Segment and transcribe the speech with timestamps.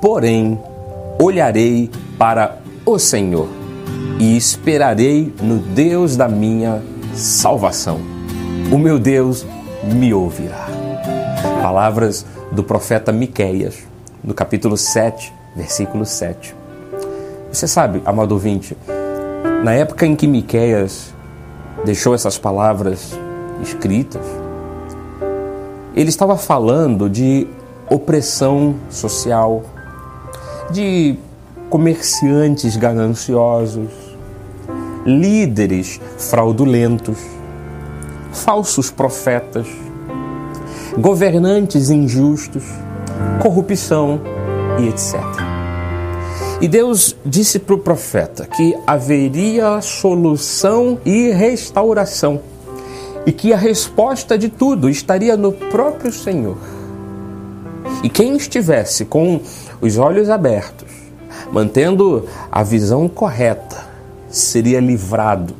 [0.00, 0.60] porém,
[1.20, 1.88] olharei
[2.18, 3.46] para o Senhor
[4.18, 6.82] e esperarei no Deus da minha
[7.14, 8.00] salvação.
[8.72, 9.46] O meu Deus
[9.84, 10.66] me ouvirá.
[11.62, 13.84] Palavras do profeta Miqueias,
[14.22, 16.52] no capítulo 7, versículo 7.
[17.52, 18.76] Você sabe, amado ouvinte,
[19.62, 21.14] na época em que Miqueias
[21.84, 23.16] deixou essas palavras
[23.62, 24.22] escritas,
[25.94, 27.46] ele estava falando de
[27.90, 29.62] opressão social,
[30.70, 31.16] de
[31.70, 33.90] comerciantes gananciosos,
[35.04, 37.18] líderes fraudulentos,
[38.32, 39.66] falsos profetas,
[40.98, 42.64] governantes injustos,
[43.40, 44.20] corrupção
[44.80, 45.14] e etc.
[46.60, 52.40] E Deus disse para o profeta que haveria solução e restauração
[53.26, 56.56] e que a resposta de tudo estaria no próprio Senhor.
[58.06, 59.40] E quem estivesse com
[59.80, 60.88] os olhos abertos,
[61.50, 63.84] mantendo a visão correta,
[64.30, 65.52] seria livrado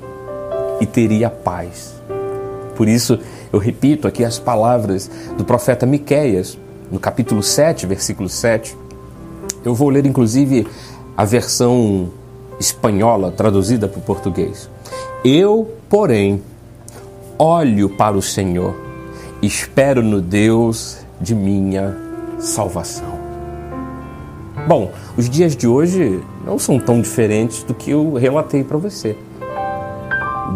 [0.80, 2.00] e teria paz.
[2.76, 3.18] Por isso,
[3.52, 6.56] eu repito aqui as palavras do profeta Miqueias,
[6.88, 8.76] no capítulo 7, versículo 7.
[9.64, 10.68] Eu vou ler inclusive
[11.16, 12.10] a versão
[12.60, 14.70] espanhola traduzida para o português.
[15.24, 16.40] Eu, porém,
[17.36, 18.72] olho para o Senhor,
[19.42, 22.05] espero no Deus de minha
[22.38, 23.26] salvação.
[24.66, 29.16] Bom, os dias de hoje não são tão diferentes do que eu relatei para você.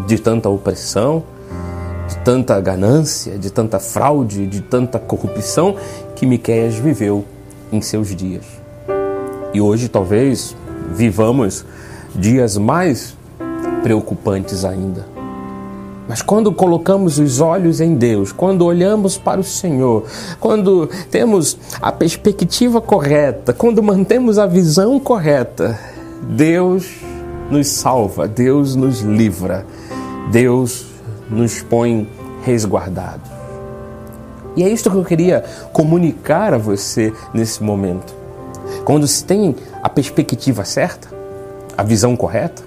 [0.07, 1.23] De tanta opressão,
[2.09, 5.77] de tanta ganância, de tanta fraude, de tanta corrupção
[6.17, 7.25] que Miqueias viveu
[7.71, 8.45] em seus dias.
[9.55, 10.57] E hoje talvez
[10.93, 11.65] vivamos
[12.15, 13.17] dias mais
[13.83, 15.20] preocupantes ainda.
[16.11, 20.07] Mas quando colocamos os olhos em Deus, quando olhamos para o Senhor,
[20.41, 25.79] quando temos a perspectiva correta, quando mantemos a visão correta,
[26.21, 26.97] Deus
[27.49, 29.65] nos salva, Deus nos livra,
[30.33, 30.87] Deus
[31.31, 32.09] nos põe
[32.43, 33.31] resguardados.
[34.57, 38.13] E é isto que eu queria comunicar a você nesse momento.
[38.85, 41.07] Quando se tem a perspectiva certa,
[41.79, 42.65] a visão correta,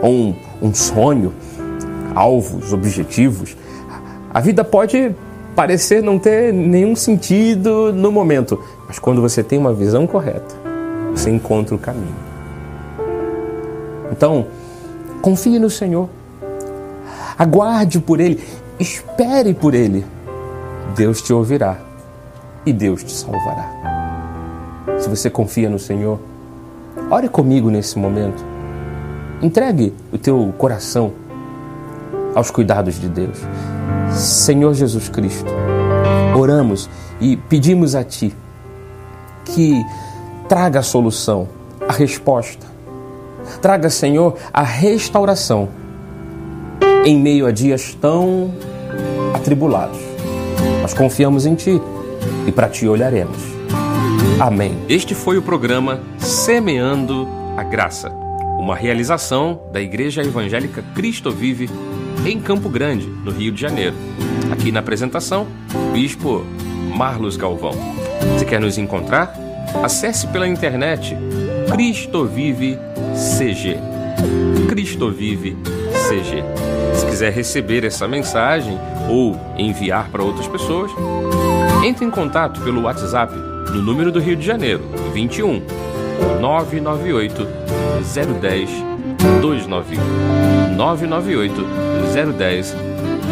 [0.00, 1.34] ou um, um sonho,
[2.14, 3.56] alvos, objetivos,
[4.32, 5.14] a vida pode
[5.54, 10.54] parecer não ter nenhum sentido no momento, mas quando você tem uma visão correta,
[11.10, 12.16] você encontra o caminho.
[14.10, 14.46] Então,
[15.20, 16.08] confie no Senhor,
[17.38, 18.42] aguarde por Ele,
[18.78, 20.04] espere por Ele.
[20.94, 21.78] Deus te ouvirá
[22.66, 23.70] e Deus te salvará.
[24.98, 26.18] Se você confia no Senhor,
[27.10, 28.44] ore comigo nesse momento.
[29.40, 31.12] Entregue o teu coração
[32.34, 33.38] aos cuidados de Deus.
[34.12, 35.50] Senhor Jesus Cristo,
[36.36, 36.88] oramos
[37.20, 38.34] e pedimos a Ti
[39.44, 39.82] que
[40.48, 41.48] traga a solução,
[41.88, 42.66] a resposta.
[43.60, 45.68] Traga, Senhor, a restauração
[47.04, 48.52] em meio a dias tão
[49.34, 49.98] atribulados.
[50.80, 51.80] Nós confiamos em Ti
[52.46, 53.38] e para Ti olharemos.
[54.40, 54.76] Amém.
[54.88, 58.10] Este foi o programa Semeando a Graça,
[58.58, 61.68] uma realização da Igreja Evangélica Cristo Vive
[62.24, 63.94] em Campo Grande, no Rio de Janeiro.
[64.50, 65.46] Aqui na apresentação,
[65.92, 66.44] Bispo
[66.94, 67.72] Marlos Galvão.
[68.38, 69.34] Se quer nos encontrar?
[69.82, 71.16] Acesse pela internet
[71.70, 72.78] Cristo Vive
[73.38, 73.76] CG.
[74.68, 75.56] Cristo Vive
[76.08, 76.44] CG.
[76.94, 78.78] Se quiser receber essa mensagem
[79.08, 80.90] ou enviar para outras pessoas,
[81.84, 85.62] entre em contato pelo WhatsApp no número do Rio de Janeiro, 21
[86.40, 87.48] 998
[88.40, 88.91] 010
[89.40, 91.64] 291 998
[92.36, 92.74] 010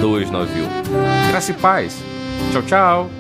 [0.01, 0.69] 291.
[1.31, 2.03] Graça e paz.
[2.53, 3.20] Tchau, tchau.